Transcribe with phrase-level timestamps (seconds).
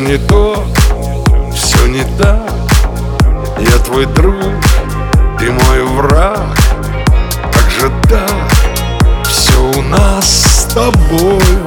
[0.00, 0.64] не то,
[1.54, 2.50] все не так.
[3.58, 4.54] Я твой друг,
[5.38, 6.56] ты мой враг.
[7.52, 8.50] Как же так,
[9.28, 11.64] все у нас с тобою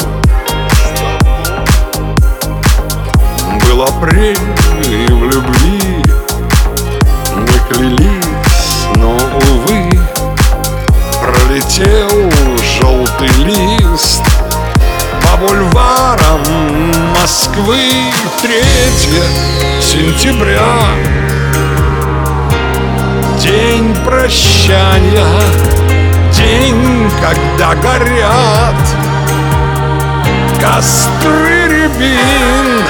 [3.67, 4.37] Был апрель
[4.83, 6.03] и в любви
[7.35, 9.89] Мы клялись, но, увы
[11.21, 12.31] Пролетел
[12.79, 14.23] желтый лист.
[15.21, 16.82] По бульварам
[17.23, 17.79] Москвы
[18.41, 18.53] 3
[19.81, 20.59] сентября.
[23.39, 25.25] День прощания
[26.33, 28.75] День, когда горят
[30.61, 32.83] Костры рябин.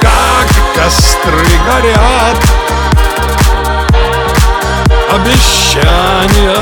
[0.00, 2.38] Как костры горят.
[5.12, 6.56] Обещания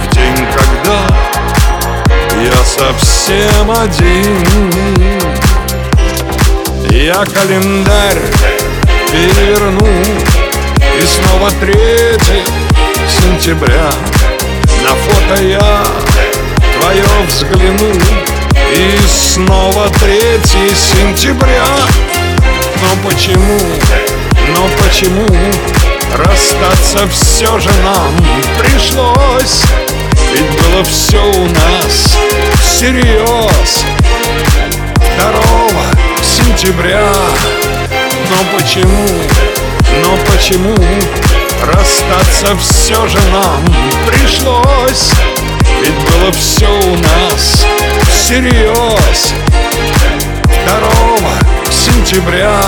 [0.00, 1.00] В день, когда
[2.40, 5.29] Я совсем один
[6.90, 8.20] Я календарь
[9.10, 9.86] переверну.
[10.98, 12.44] И снова третье
[13.08, 13.90] сентября.
[14.82, 15.84] На фото я
[16.80, 17.92] твое взгляну.
[18.72, 21.66] И снова третье сентября.
[22.82, 23.58] Но почему,
[24.56, 25.26] но почему
[26.16, 28.16] Расстаться все же нам
[28.58, 29.62] пришлось?
[30.32, 32.18] Ведь было все у нас
[32.60, 33.84] всерьез
[35.14, 35.99] Второго
[36.50, 37.08] сентября.
[38.30, 39.06] Но почему,
[40.02, 40.74] но почему
[41.62, 43.64] Расстаться все же нам
[44.06, 45.12] пришлось?
[45.80, 47.64] Ведь было все у нас
[48.08, 49.32] всерьез
[50.42, 51.32] Второго
[51.70, 52.58] сентября.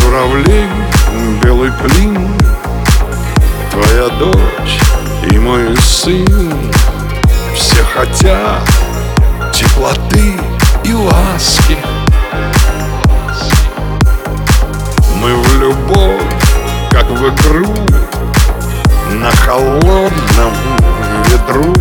[0.00, 0.68] Журавли,
[1.42, 2.34] белый клин
[3.70, 4.80] Твоя дочь
[5.30, 6.72] и мой сын.
[7.54, 8.62] Все хотят
[9.52, 10.38] теплоты
[10.88, 11.76] и ласки.
[15.20, 16.22] Мы в любовь,
[16.90, 17.74] как в игру
[19.12, 20.54] На холодном
[21.26, 21.74] ветру.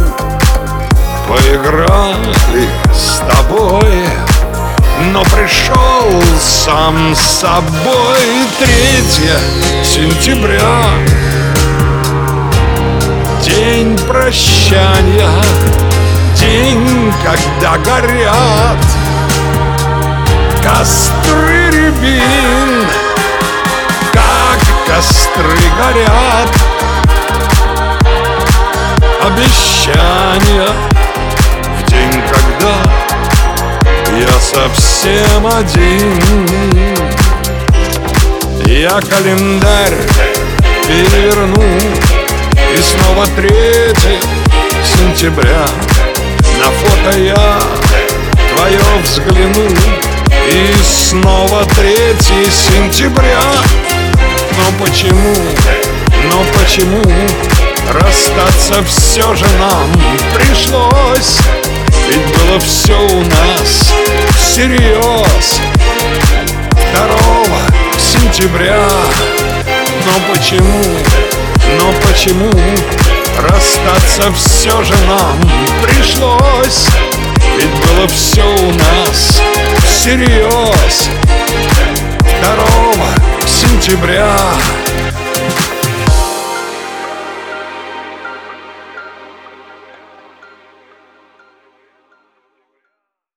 [1.30, 4.06] Поиграли с тобой
[5.12, 8.20] Но пришел сам собой
[8.60, 9.40] Третье
[9.84, 10.84] сентября.
[13.44, 15.31] День прощания
[16.40, 18.97] День, когда горят
[20.78, 22.86] Костры рябин
[24.14, 26.50] Как костры горят.
[29.24, 30.70] Обещания
[31.80, 32.76] В день, когда
[34.20, 36.96] Я совсем один.
[38.68, 39.98] Я календарь
[40.88, 41.80] переверну
[42.72, 44.20] И снова третье
[44.84, 45.66] сентября.
[46.60, 47.60] На фото я
[48.54, 50.17] твое взгляну
[50.50, 53.41] И снова третье сентября.
[54.58, 55.35] Но почему,
[56.31, 57.03] но почему
[57.91, 59.91] Расстаться все же нам
[60.34, 61.40] пришлось?
[62.07, 63.94] Ведь было все у нас
[64.38, 65.59] всерьез
[66.72, 67.59] Второго
[67.97, 68.88] сентября.
[70.06, 70.84] Но почему,
[71.78, 72.52] но почему
[73.50, 75.38] Расстаться все же нам
[75.84, 76.88] пришлось?
[77.57, 79.41] Ведь было все у нас
[79.84, 80.37] всерьез
[83.88, 84.87] сентября